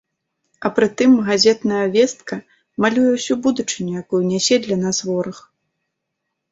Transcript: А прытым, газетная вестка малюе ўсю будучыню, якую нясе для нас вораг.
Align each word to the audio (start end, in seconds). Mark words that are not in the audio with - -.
А 0.67 0.69
прытым, 0.77 1.11
газетная 1.27 1.83
вестка 1.97 2.39
малюе 2.87 3.11
ўсю 3.19 3.33
будучыню, 3.45 3.91
якую 4.05 4.23
нясе 4.33 4.55
для 4.67 4.77
нас 4.87 4.97
вораг. 5.11 5.37